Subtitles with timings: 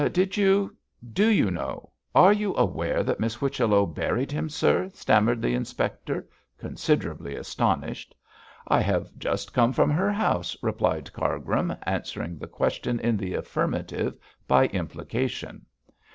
[0.13, 0.75] 'Did you
[1.13, 6.27] do you know are you aware that Miss Whichello buried him, sir?' stammered the inspector,
[6.57, 8.15] considerably astonished.
[8.67, 14.17] 'I have just come from her house,' replied Cargrim, answering the question in the affirmative
[14.47, 15.67] by implication.